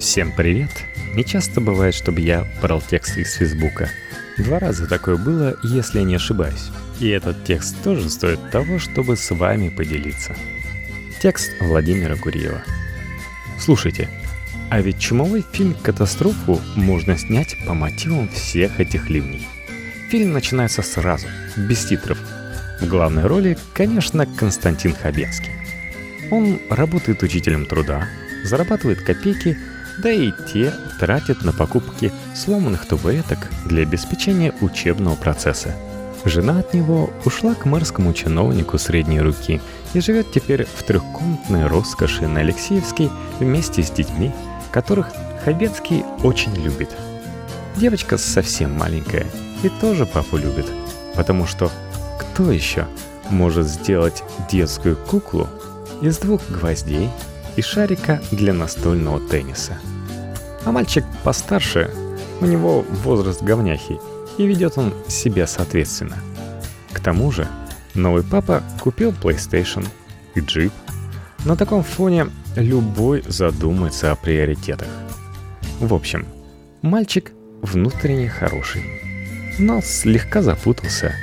[0.00, 0.70] Всем привет!
[1.14, 3.90] Не часто бывает, чтобы я брал тексты из Фейсбука.
[4.38, 6.70] Два раза такое было, если я не ошибаюсь.
[7.00, 10.34] И этот текст тоже стоит того, чтобы с вами поделиться.
[11.20, 12.62] Текст Владимира Гуриева.
[13.58, 14.08] Слушайте,
[14.70, 19.46] а ведь чумовой фильм «Катастрофу» можно снять по мотивам всех этих ливней.
[20.08, 21.26] Фильм начинается сразу,
[21.58, 22.18] без титров.
[22.80, 25.52] В главной роли, конечно, Константин Хабенский.
[26.30, 28.08] Он работает учителем труда,
[28.44, 29.58] зарабатывает копейки–
[30.02, 35.74] да и те тратят на покупки сломанных табуреток для обеспечения учебного процесса.
[36.24, 39.60] Жена от него ушла к мэрскому чиновнику средней руки
[39.94, 44.30] и живет теперь в трехкомнатной роскоши на Алексеевской вместе с детьми,
[44.70, 45.08] которых
[45.44, 46.90] Хабецкий очень любит.
[47.76, 49.26] Девочка совсем маленькая
[49.62, 50.66] и тоже папу любит,
[51.14, 51.70] потому что
[52.18, 52.86] кто еще
[53.30, 55.48] может сделать детскую куклу
[56.02, 57.08] из двух гвоздей
[57.56, 59.78] и шарика для настольного тенниса?
[60.64, 61.90] А мальчик постарше,
[62.40, 63.98] у него возраст говняхи,
[64.38, 66.16] и ведет он себя соответственно.
[66.92, 67.46] К тому же,
[67.94, 69.86] новый папа купил PlayStation
[70.34, 70.72] и джип.
[71.44, 72.26] На таком фоне
[72.56, 74.88] любой задумается о приоритетах.
[75.80, 76.26] В общем,
[76.82, 78.82] мальчик внутренне хороший,
[79.58, 81.14] но слегка запутался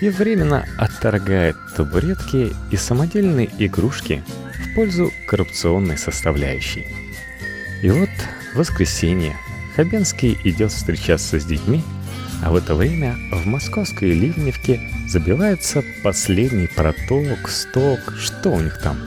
[0.00, 4.22] и временно отторгает табуретки и самодельные игрушки
[4.74, 6.86] пользу коррупционной составляющей.
[7.82, 8.10] И вот
[8.54, 9.36] воскресенье.
[9.76, 11.82] Хабенский идет встречаться с детьми,
[12.42, 18.98] а в это время в московской Ливневке забивается последний проток, сток, что у них там.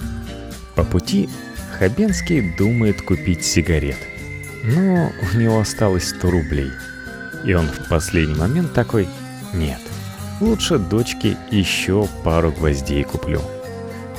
[0.75, 1.29] По пути
[1.79, 3.97] Хабенский думает купить сигарет,
[4.63, 6.71] но у него осталось 100 рублей.
[7.45, 9.07] И он в последний момент такой
[9.53, 9.79] «Нет,
[10.41, 13.41] лучше дочке еще пару гвоздей куплю».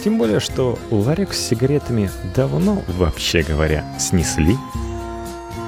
[0.02, 4.56] Тем более, что ларек с сигаретами давно, вообще говоря, снесли–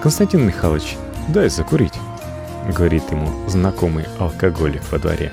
[0.03, 0.97] «Константин Михайлович,
[1.29, 1.93] дай закурить»,—
[2.75, 5.31] говорит ему знакомый алкоголик во дворе.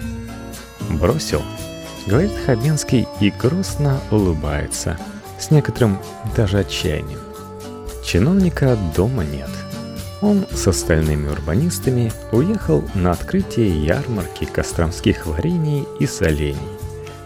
[0.89, 1.42] «Бросил»,—
[2.05, 4.98] говорит Хабенский и грустно улыбается,
[5.39, 6.00] с некоторым
[6.36, 7.20] даже отчаянием.
[8.04, 9.50] Чиновника дома нет.
[10.21, 16.58] Он с остальными урбанистами уехал на открытие ярмарки костромских варений и солений,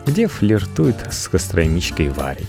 [0.06, 2.48] где флиртует с гастрономичкой Варей.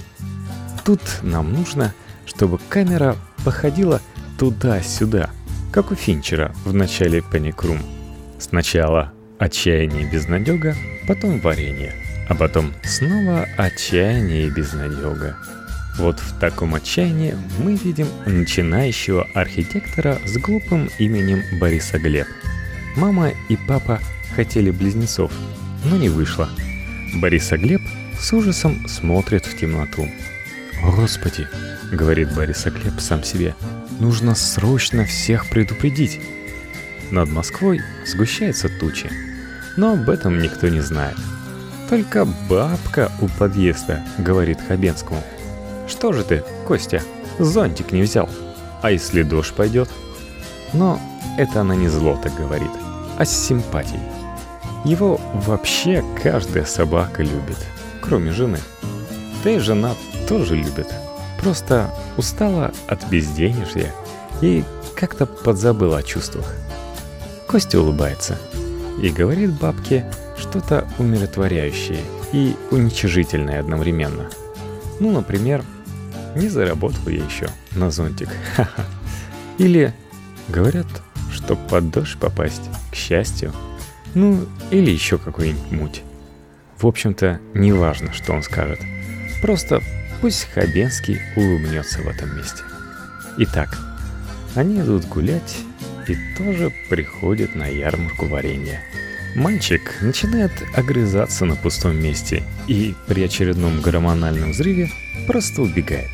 [0.84, 1.94] Тут нам нужно,
[2.26, 4.00] чтобы камера походила
[4.38, 5.30] туда-сюда,
[5.70, 7.78] как у Финчера в начале Пеникрум.
[8.38, 10.76] Сначала отчаяние и безнадега,
[11.06, 11.94] потом варенье,
[12.28, 15.36] а потом снова отчаяние и безнадега.
[15.98, 22.26] Вот в таком отчаянии мы видим начинающего архитектора с глупым именем Бориса Глеб.
[22.96, 24.00] Мама и папа
[24.34, 25.32] хотели близнецов,
[25.84, 26.48] но не вышло.
[27.14, 27.82] Бориса Глеб
[28.18, 30.08] с ужасом смотрит в темноту.
[30.82, 31.46] «Господи!»—
[31.92, 33.54] говорит Бориса Глеб сам себе—
[34.02, 36.20] Нужно срочно всех предупредить.
[37.12, 39.08] Над Москвой сгущаются тучи,
[39.76, 41.16] но об этом никто не знает.
[41.88, 45.22] Только бабка у подъезда говорит Хабенскому.
[45.86, 47.00] «Что же ты, Костя,
[47.38, 48.28] зонтик не взял?
[48.82, 49.88] А если дождь пойдет?»
[50.72, 51.00] Но
[51.38, 52.70] это она не зло так говорит,
[53.18, 54.00] а с симпатией.
[54.84, 57.58] Его вообще каждая собака любит,
[58.00, 58.58] кроме жены.
[59.44, 59.94] Да и жена
[60.28, 60.92] тоже любит–
[61.42, 63.92] Просто устала от безденежья
[64.40, 64.62] и
[64.94, 66.54] как-то подзабыла о чувствах.
[67.48, 68.38] Костя улыбается
[69.02, 70.06] и говорит бабке
[70.38, 71.98] что-то умиротворяющее
[72.32, 74.30] и уничижительное одновременно.
[75.00, 75.64] Ну, например,
[76.36, 78.28] не заработал я еще на зонтик.
[79.58, 79.92] Или
[80.48, 80.86] говорят,
[81.32, 83.52] что под дождь попасть, к счастью.
[84.14, 86.02] Ну, или еще какой-нибудь муть.
[86.78, 88.80] В общем-то, не важно, что он скажет.
[89.40, 89.82] Просто
[90.22, 92.62] Пусть Хабенский улыбнется в этом месте.
[93.38, 93.76] Итак,
[94.54, 95.58] они идут гулять
[96.06, 98.80] и тоже приходят на ярмарку варенья.
[99.34, 104.92] Мальчик начинает огрызаться на пустом месте и при очередном гормональном взрыве
[105.26, 106.10] просто убегает.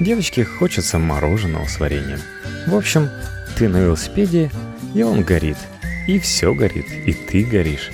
[0.00, 2.20] Девочке хочется мороженого с вареньем.
[2.66, 3.10] В общем,
[3.58, 4.50] ты на велосипеде,
[4.94, 5.58] и он горит.
[6.06, 7.90] И все горит, и ты горишь.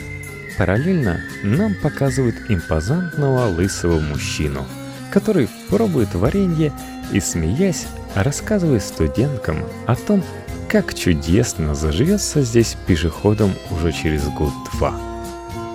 [0.58, 4.66] Параллельно нам показывают импозантного лысого мужчину–
[5.12, 6.72] который пробует варенье
[7.12, 10.24] и, смеясь, рассказывает студенткам о том,
[10.68, 14.94] как чудесно заживется здесь пешеходом уже через год-два.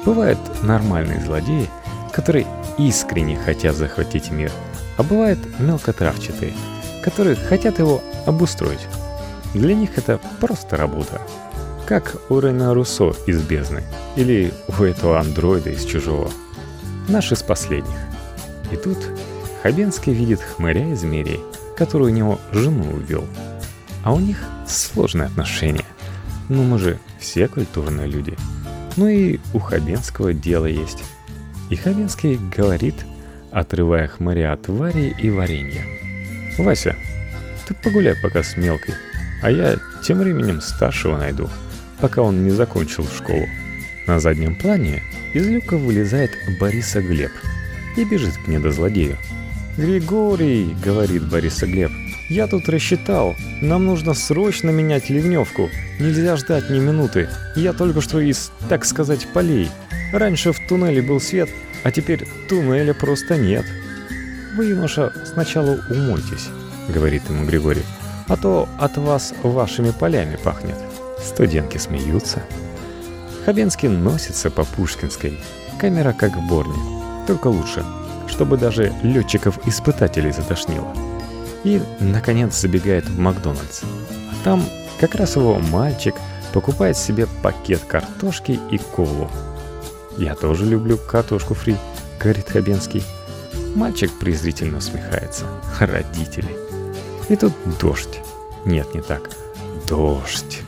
[0.06, 1.70] Бывают нормальные злодеи,
[2.12, 2.48] которые
[2.80, 4.52] искренне хотят захватить мир,
[4.98, 6.54] а бывают мелкотравчатые,
[7.04, 8.88] которые хотят его обустроить.
[9.54, 11.22] Для них это просто работа.
[11.88, 13.82] Как у Рена Руссо из «Бездны»
[14.18, 16.30] или у этого андроида из «Чужого».
[17.08, 17.96] Наш из последних.
[18.74, 18.98] И тут
[19.64, 21.40] Хабенский видит хмыря из мэрии,
[21.78, 23.24] который у него жену увел.
[24.04, 24.38] А у них
[24.68, 25.86] сложные отношения.
[26.50, 28.36] Ну, мы же все культурные люди.
[28.98, 31.06] Ну и у Хабенского дело есть.
[31.70, 32.96] И Хабенский говорит,
[33.52, 35.86] отрывая хмыря от Вари и варенья.
[36.58, 36.98] «Вася,
[37.66, 38.96] ты погуляй пока с мелкой,
[39.42, 41.50] а я тем временем старшего найду,
[42.00, 43.48] пока он не закончил школу».
[44.08, 45.04] На заднем плане
[45.34, 47.32] из люка вылезает Бориса Глеб
[47.98, 49.18] и бежит к недозлодею.
[49.78, 51.92] «Григорий!»— говорит Бориса Глеб.
[52.30, 53.36] «Я тут рассчитал.
[53.62, 55.70] Нам нужно срочно менять ливневку.
[56.00, 57.30] Нельзя ждать ни минуты.
[57.56, 59.70] Я только что из, так сказать, полей.
[60.12, 61.50] Раньше в туннеле был свет,
[61.84, 63.66] а теперь туннеля просто нет».
[64.56, 66.50] «Вы, юноша, сначала умойтесь»,—
[66.90, 67.84] говорит ему Григорий.
[68.28, 70.87] «А то от вас вашими полями пахнет».
[71.28, 72.42] Студентки смеются.
[73.46, 75.40] Хабенский носится по Пушкинской.
[75.80, 76.80] Камера как в Борне,
[77.28, 77.86] только лучше—
[78.28, 80.94] чтобы даже летчиков-испытателей затошнило.
[81.64, 83.82] И, наконец, забегает в Макдональдс.
[83.84, 84.64] А там
[85.00, 86.16] как раз его мальчик
[86.54, 89.30] покупает себе пакет картошки и колу.
[90.18, 91.76] «Я тоже люблю картошку фри»,—
[92.20, 93.04] говорит Хабенский.
[93.76, 95.46] Мальчик презрительно усмехается.
[95.80, 96.56] Родители.
[97.30, 98.20] И тут дождь.
[98.66, 99.30] Нет, не так.
[99.88, 100.62] Дождь.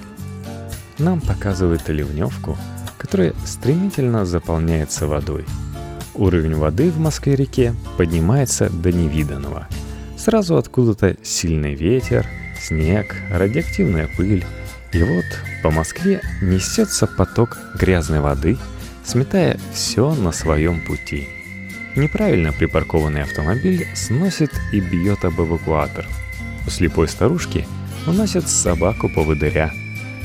[1.00, 2.58] Нам показывают ливневку,
[2.98, 5.46] которая стремительно заполняется водой—
[6.20, 9.70] Уровень воды в Москве-реке поднимается до невиданного.
[10.18, 12.28] Сразу откуда-то сильный ветер,
[12.60, 14.44] снег, радиоактивная пыль.
[14.92, 15.24] И вот
[15.64, 18.58] по Москве несется поток грязной воды,
[19.06, 21.30] сметая все на своем пути.
[21.96, 26.06] Неправильно припаркованный автомобиль сносит и бьет об эвакуатор.
[26.68, 27.66] У слепой старушки
[28.08, 29.72] уносят собаку по поводыря.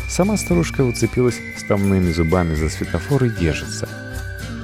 [0.09, 3.89] Сама старушка уцепилась стомными зубами за светофор и держится–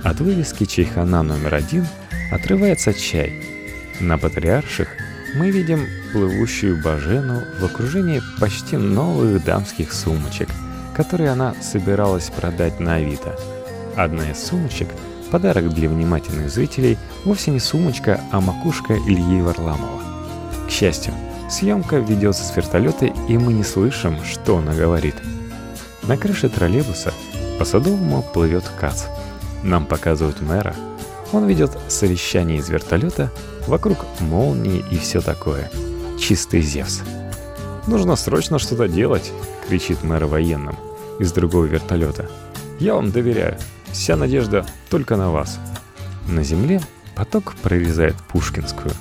[0.02, 1.86] от вывески чайхана номер один
[2.32, 3.34] отрывается чай.
[4.00, 4.88] На патриарших
[5.34, 10.48] мы видим плывущую Бажену в окружении почти новых дамских сумочек,
[10.94, 13.38] которые она собиралась продать на Авито.
[13.94, 14.88] Одна из сумочек–
[15.30, 20.00] подарок для внимательных зрителей– вовсе не сумочка, а макушка Ильи Варламова.
[20.66, 21.12] К счастью,
[21.50, 25.16] съемка ведется с вертолета, и мы не слышим, что она говорит.
[26.04, 27.12] На крыше троллейбуса
[27.58, 29.04] по Садовому плывет Кац–
[29.62, 30.74] нам показывают мэра.
[31.32, 33.30] Он ведет совещание из вертолета,
[33.66, 35.70] вокруг молнии и все такое.
[36.18, 37.02] Чистый Зевс.
[37.86, 39.32] «Нужно срочно что-то делать!»—
[39.68, 40.76] кричит мэр военным
[41.18, 42.28] из другого вертолета.
[42.78, 43.58] «Я вам доверяю.
[43.92, 45.58] Вся надежда только на вас».
[46.26, 46.80] На земле
[47.14, 48.92] поток прорезает Пушкинскую,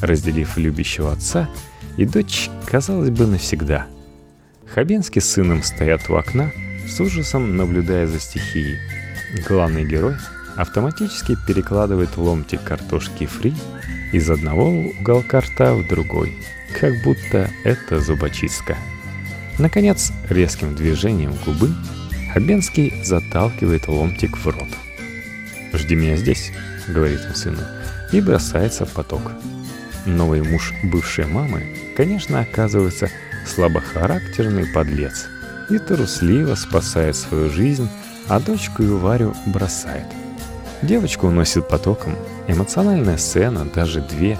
[0.00, 1.48] разделив любящего отца
[1.96, 3.86] и дочь, казалось бы, навсегда.
[4.74, 6.52] Хабенский с сыном стоят у окна,
[6.86, 8.78] с ужасом наблюдая за стихией.
[9.48, 10.16] Главный герой
[10.56, 13.54] автоматически перекладывает ломтик картошки фри
[14.12, 16.36] из одного уголка рта в другой,
[16.78, 18.76] как будто это зубочистка.
[19.58, 21.70] Наконец, резким движением губы
[22.32, 24.68] Хабенский заталкивает ломтик в рот.
[25.72, 26.52] «Жди меня здесь»,—
[26.88, 27.62] говорит он сыну,
[28.12, 29.32] и бросается в поток.
[30.04, 31.64] Новый муж бывшей мамы,
[31.96, 33.08] конечно, оказывается
[33.46, 35.26] слабохарактерный подлец
[35.70, 37.88] и трусливо спасает свою жизнь
[38.28, 40.06] а дочку и Варю бросает.
[40.82, 42.16] Девочку уносит потоком.
[42.48, 44.38] Эмоциональная сцена, даже две.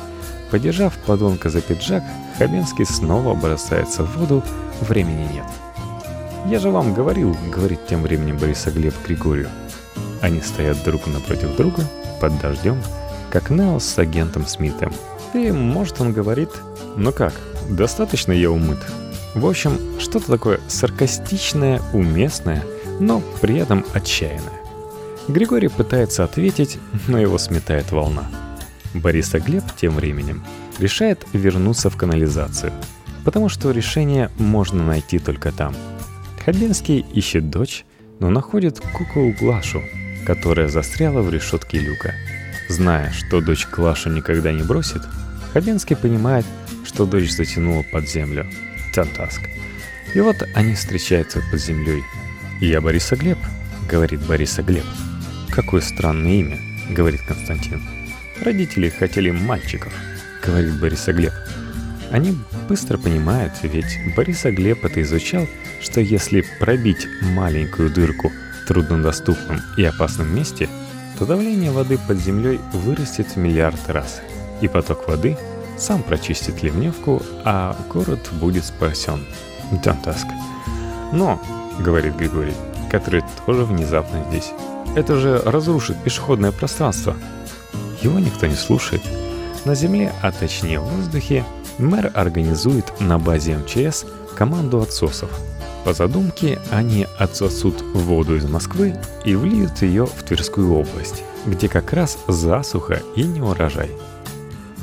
[0.50, 2.02] Подержав подонка за пиджак,
[2.38, 4.44] Хабенский снова бросается в воду,
[4.80, 5.44] времени нет.
[6.46, 9.48] «Я же вам говорил»,— говорит тем временем Бориса Глеб Григорию.
[10.20, 11.82] Они стоят друг напротив друга,
[12.20, 12.80] под дождем,
[13.30, 14.92] как Нео с агентом Смитом.
[15.34, 16.50] И, может, он говорит,
[16.96, 17.34] ну как,
[17.68, 18.78] достаточно я умыт.
[19.34, 22.64] В общем, что-то такое саркастичное, уместное—
[23.00, 24.60] но при этом отчаянная.
[25.28, 28.30] Григорий пытается ответить, но его сметает волна.
[28.94, 30.44] Бориса Глеб тем временем
[30.78, 32.72] решает вернуться в канализацию,
[33.24, 35.74] потому что решение можно найти только там.
[36.44, 37.84] Хабенский ищет дочь,
[38.20, 39.82] но находит куклу Глашу,
[40.24, 42.14] которая застряла в решетке люка.
[42.68, 45.02] Зная, что дочь Глашу никогда не бросит,
[45.56, 46.44] Хабенский понимает,
[46.84, 48.46] что дочь затянула под землю.
[48.92, 49.40] Тантаск.
[50.14, 52.02] И вот они встречаются под землей,
[52.60, 53.38] «Я Бориса Глеб»,—
[53.90, 54.84] говорит Бориса Глеб.
[55.48, 56.58] «Какое странное имя»,—
[56.90, 57.80] говорит Константин.
[58.44, 59.94] «Родители хотели мальчиков»,—
[60.46, 61.32] говорит Бориса Глеб.
[62.10, 62.36] Они
[62.68, 65.48] быстро понимают, ведь Бориса Глеб это изучал,
[65.80, 68.30] что если пробить маленькую дырку
[68.62, 70.68] в труднодоступном и опасном месте,
[71.18, 74.20] то давление воды под землей вырастет в миллиард раз,
[74.60, 75.36] и поток воды
[75.78, 79.24] сам прочистит ливневку, а город будет спасен.
[79.84, 80.26] Дантаск.
[81.12, 81.40] Но—
[81.78, 82.54] говорит Григорий,
[82.90, 84.52] который тоже внезапно здесь.
[84.94, 87.14] «Это же разрушит пешеходное пространство».
[88.00, 89.02] Его никто не слушает.
[89.64, 91.44] На земле, а точнее в воздухе,
[91.78, 95.30] мэр организует на базе МЧС команду отсосов.
[95.84, 101.92] По задумке, они отсосут воду из Москвы и влиют ее в Тверскую область, где как
[101.92, 103.90] раз засуха и не урожай.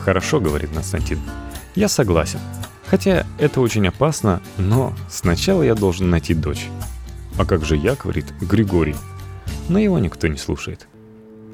[0.04, 1.20] «Хорошо»,— говорит Константин.
[1.76, 2.40] «Я согласен.
[2.86, 6.68] Хотя это очень опасно, но сначала я должен найти дочь».
[7.38, 8.96] «А как же я?»— говорит Григорий.
[9.70, 10.88] Но его никто не слушает.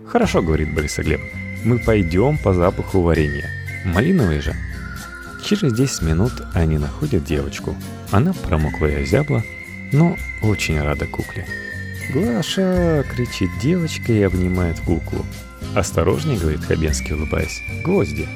[0.07, 1.21] «Хорошо»,— говорит Борис Глеб.
[1.63, 3.49] «Мы пойдем по запаху варенья.
[3.85, 4.55] Малиновый же».
[5.45, 7.75] Через 10 минут они находят девочку.
[8.11, 9.43] Она промокла и озябла,
[9.93, 11.45] но очень рада кукле.
[12.11, 15.25] «Глаша!»— кричит девочка и обнимает куклу.
[15.75, 17.61] «Осторожней»,— говорит Хабенский, улыбаясь.
[17.83, 18.27] «Гвозди».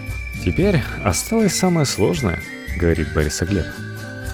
[0.44, 2.42] «Теперь осталось самое сложное»,—
[2.78, 3.66] говорит Борис Глеб.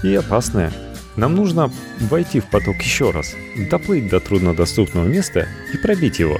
[0.04, 0.72] «И опасное.
[1.16, 3.36] Нам нужно войти в поток еще раз,
[3.70, 6.40] доплыть до труднодоступного места и пробить его».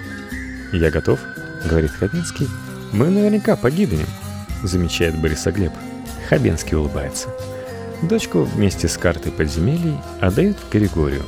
[0.74, 1.20] «Я готов»,—
[1.70, 2.48] говорит Хабенский.
[2.92, 4.08] «Мы наверняка погибнем»,—
[4.64, 5.74] замечает Борис Глеб.
[6.30, 7.30] Хабенский улыбается.
[8.02, 11.26] Дочку вместе с картой подземелий отдают Григорию.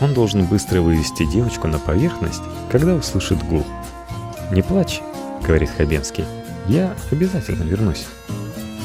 [0.00, 3.66] Он должен быстро вывести девочку на поверхность, когда услышит гул.
[4.54, 5.02] «Не плачь»,—
[5.44, 6.24] говорит Хабенский.
[6.68, 8.06] «Я обязательно вернусь».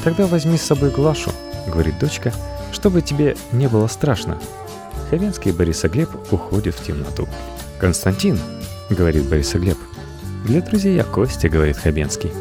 [0.02, 1.30] «Тогда возьми с собой Глашу»,—
[1.68, 2.32] говорит дочка,—
[2.72, 4.40] «чтобы тебе не было страшно».
[5.10, 7.28] Хабенский и Борисоглеб уходят в темноту.
[7.78, 8.36] «Константин»,—
[8.90, 9.78] говорит Борисоглеб.
[10.44, 12.32] «Для друзей я Костя»,— говорит Хабенский.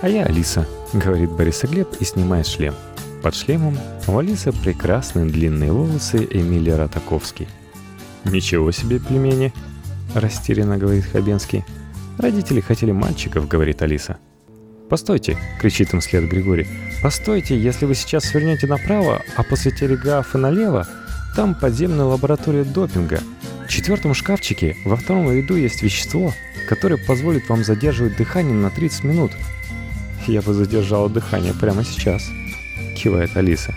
[0.00, 2.76] «А я Алиса»,— говорит Борисоглеб и снимает шлем.
[3.20, 7.48] Под шлемом у Алисы прекрасные длинные волосы Эмилия Ратаковский.
[8.22, 9.52] «Ничего себе племени!»—
[10.14, 11.64] растерянно говорит Хабенский.
[12.20, 14.18] «Родители хотели мальчиков»,— говорит Алиса.
[14.90, 16.68] «Постойте!»— кричит им след Григорий.
[17.02, 20.86] «Постойте, если вы сейчас свернете направо, а после телеграфа налево,
[21.34, 23.20] там подземная лаборатория допинга.
[23.66, 26.34] В четвертом шкафчике во втором ряду есть вещество,
[26.68, 29.32] которое позволит вам задерживать дыхание на 30 минут.
[30.26, 32.28] Я бы задержала дыхание прямо сейчас»,—
[32.96, 33.74] кивает Алиса.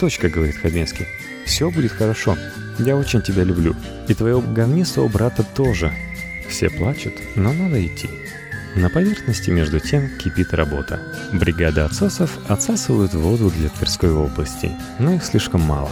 [0.00, 1.06] «Дочка»,— говорит Хабенский,—
[1.46, 2.36] «все будет хорошо.
[2.80, 3.76] Я очень тебя люблю.
[4.08, 5.92] И твоего говнистого брата тоже.
[6.54, 8.08] Все плачут, но надо идти».
[8.76, 11.00] На поверхности между тем кипит работа.
[11.32, 14.70] Бригада отсосов отсасывают воду для Тверской области,
[15.00, 15.90] но их слишком мало.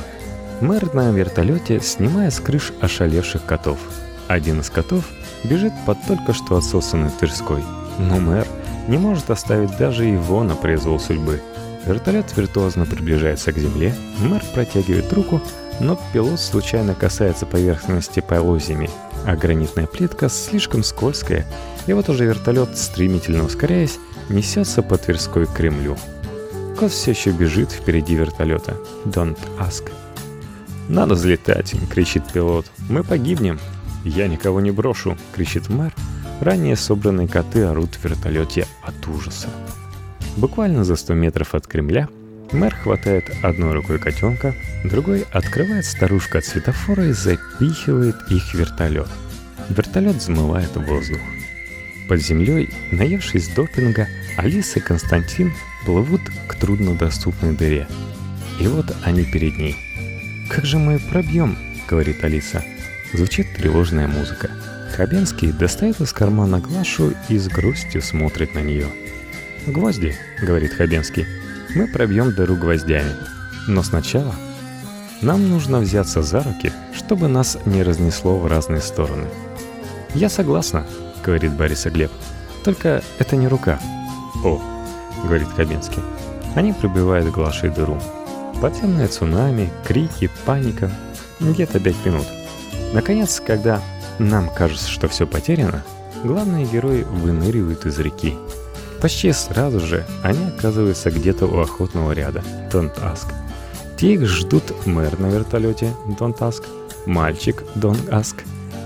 [0.60, 3.80] Мэр на вертолете снимает с крыш ошалевших котов.
[4.28, 5.04] Один из котов
[5.42, 7.64] бежит под только что отсосанной Тверской.
[7.98, 8.46] Но мэр
[8.86, 11.42] не может оставить даже его на произвол судьбы.
[11.86, 15.42] Вертолет виртуозно приближается к земле, мэр протягивает руку,
[15.80, 18.88] но пилот случайно касается поверхности полозьями,
[19.26, 21.46] а гранитная плитка слишком скользкая,
[21.86, 23.98] и вот уже вертолет, стремительно ускоряясь,
[24.28, 25.96] несется по Тверской к Кремлю.
[26.78, 28.76] Кот все еще бежит впереди вертолета.
[29.04, 29.90] Don't ask.
[30.88, 32.66] «Надо взлетать!»— кричит пилот.
[32.88, 33.60] «Мы погибнем!»
[34.04, 35.94] «Я никого не брошу!»— кричит мэр.
[36.40, 39.48] Ранее собранные коты орут в вертолете от ужаса.
[40.36, 42.08] Буквально за 100 метров от Кремля
[42.52, 44.54] мэр хватает одной рукой котенка,
[44.84, 49.08] другой открывает старушку от светофора и запихивает их в вертолет.
[49.68, 51.20] Вертолет взмывает воздух.
[52.08, 55.52] Под землей, наевшись допинга, Алиса и Константин
[55.84, 57.86] плывут к труднодоступной дыре.
[58.60, 59.76] И вот они перед ней.
[60.50, 61.56] «Как же мы пробьем?»—
[61.88, 62.62] говорит Алиса.
[63.12, 64.50] Звучит тревожная музыка.
[64.96, 68.88] Хабенский достает из кармана Глашу и с грустью смотрит на нее.
[69.66, 71.26] «Гвозди»,— говорит Хабенский.
[71.74, 73.14] «Мы пробьем дыру гвоздями.
[73.68, 74.34] Но сначала
[75.20, 79.26] нам нужно взяться за руки, чтобы нас не разнесло в разные стороны».
[80.14, 80.84] «Я согласна»,—
[81.24, 82.10] говорит Борис Глеб.
[82.64, 83.80] «Только это не рука».
[84.44, 84.60] «О»,—
[85.24, 86.02] говорит Хабенский.
[86.54, 87.98] Они пробивают Глашей дыру.
[88.60, 90.90] Подземное цунами, крики, паника.
[91.40, 92.26] Где-то пять минут.
[92.92, 93.80] Наконец, когда
[94.18, 95.82] нам кажется, что все потеряно,
[96.22, 98.36] главные герои выныривают из реки.
[99.02, 103.26] Почти сразу же они оказываются где-то у охотного ряда, Ask.
[103.98, 106.62] Те их ждут мэр на вертолете, Ask,
[107.04, 108.36] мальчик, Ask,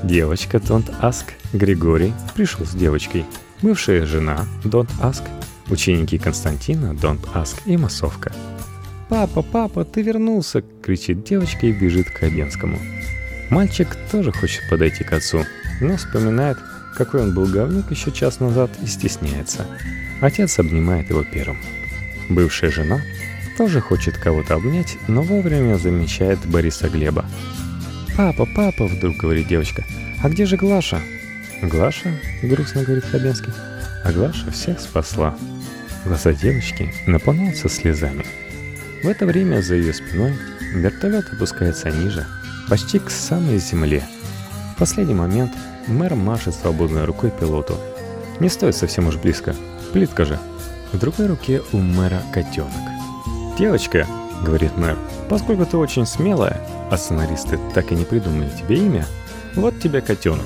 [0.02, 3.26] девочка, Ask, Григорий пришел с девочкой,
[3.60, 5.22] бывшая жена, Ask,
[5.68, 6.94] ученики Константина,
[7.34, 8.32] Ask и массовка.
[9.10, 12.78] «Папа, папа, ты вернулся!»— кричит девочка и бежит к Хабенскому.
[13.50, 15.44] Мальчик тоже хочет подойти к отцу,
[15.82, 16.56] но вспоминает,
[16.96, 19.66] какой он был говнюк еще час назад и стесняется.
[20.20, 21.58] Отец обнимает его первым.
[22.28, 23.00] Бывшая жена
[23.56, 27.24] тоже хочет кого-то обнять, но вовремя замечает Бориса Глеба.
[28.16, 29.84] «Папа, папа!»— вдруг говорит девочка.
[30.22, 31.00] «А где же Глаша?»
[31.62, 33.52] «Глаша?»— грустно говорит Хабенский.
[34.04, 35.36] А Глаша всех спасла.
[36.04, 38.24] Глаза девочки наполняются слезами.
[39.02, 40.34] В это время за ее спиной
[40.74, 42.26] вертолет опускается ниже,
[42.68, 44.02] почти к самой земле.
[44.74, 45.52] В последний момент
[45.86, 47.78] мэр машет свободной рукой пилоту.
[48.40, 49.54] Не стоит совсем уж близко.
[49.96, 50.38] Плитка же.
[50.92, 52.70] В другой руке у мэра котенок.
[53.58, 54.06] «Девочка!»
[54.44, 54.98] говорит мэр,
[55.30, 56.60] поскольку ты очень смелая,
[56.90, 59.06] а сценаристы так и не придумали тебе имя,
[59.54, 60.44] вот тебе котенок.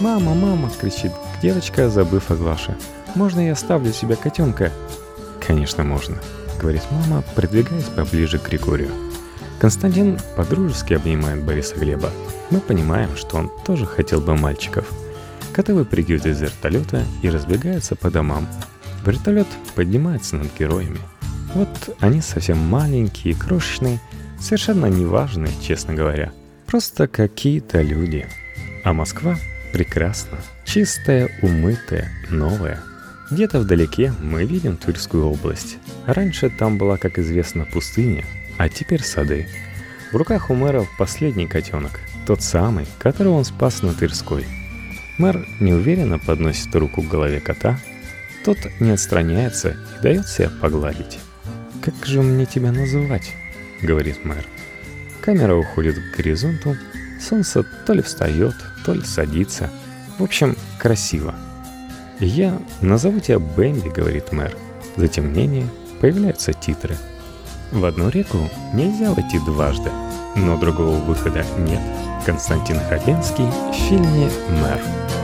[0.00, 2.76] «Мама, мама!»— кричит девочка, забыв о Глаше.
[3.14, 4.70] «Можно я оставлю себе котенка?»
[5.40, 6.18] «Конечно, можно»,—
[6.60, 8.90] говорит мама, придвигаясь поближе к Григорию.
[9.60, 12.10] Константин подружески обнимает Бориса Глеба.
[12.50, 14.84] Мы понимаем, что он тоже хотел бы мальчиков.
[15.52, 18.48] Коты выпрыгивают из вертолета и разбегаются по домам.
[19.04, 20.98] Вертолет поднимается над героями.
[21.54, 24.00] Вот они совсем маленькие крошечные,
[24.40, 26.32] совершенно неважные, честно говоря.
[26.66, 28.26] Просто какие-то люди.
[28.82, 29.36] А Москва
[29.74, 32.80] прекрасна, чистая, умытая, новая.
[33.30, 35.76] Где-то вдалеке мы видим Тверскую область.
[36.06, 38.24] Раньше там была, как известно, пустыня,
[38.56, 39.46] а теперь сады.
[40.12, 44.46] В руках у мэра последний котенок, тот самый, которого он спас на Тверской.
[45.22, 47.78] Мэр неуверенно подносит руку к голове кота.
[48.44, 51.20] Тот не отстраняется и дает себя погладить.
[51.80, 53.32] «Как же мне тебя называть?»—
[53.82, 54.44] говорит мэр.
[55.20, 56.76] Камера уходит к горизонту,
[57.20, 59.70] солнце то ли встает, то ли садится.
[60.18, 61.36] В общем, красиво.
[62.18, 64.56] «Я назову тебя Бэмби»,— говорит мэр.
[64.96, 65.68] Затемнение,
[66.00, 66.96] появляются титры—
[67.72, 69.90] в одну реку нельзя войти дважды,
[70.34, 71.80] но другого выхода нет.
[72.24, 75.21] Константин Хабенский в фильме «Мэр».